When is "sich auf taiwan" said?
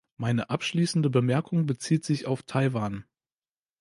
2.05-3.05